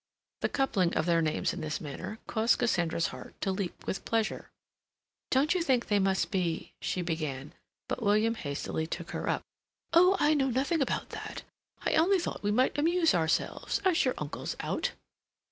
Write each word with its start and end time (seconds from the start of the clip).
The 0.39 0.49
coupling 0.49 0.95
of 0.95 1.05
their 1.05 1.21
names 1.21 1.53
in 1.53 1.61
this 1.61 1.79
manner 1.79 2.17
caused 2.25 2.57
Cassandra's 2.57 3.09
heart 3.09 3.39
to 3.41 3.51
leap 3.51 3.85
with 3.85 4.03
pleasure. 4.03 4.49
"Don't 5.29 5.53
you 5.53 5.61
think 5.61 5.85
they 5.89 5.99
must 5.99 6.31
be—?" 6.31 6.73
she 6.81 7.03
began, 7.03 7.53
but 7.87 8.01
William 8.01 8.33
hastily 8.33 8.87
took 8.87 9.11
her 9.11 9.29
up. 9.29 9.43
"Oh, 9.93 10.17
I 10.19 10.33
know 10.33 10.49
nothing 10.49 10.81
about 10.81 11.09
that. 11.09 11.43
I 11.85 11.93
only 11.93 12.17
thought 12.17 12.41
we 12.41 12.49
might 12.49 12.79
amuse 12.79 13.13
ourselves, 13.13 13.79
as 13.85 14.03
your 14.03 14.15
uncle's 14.17 14.55
out." 14.61 14.93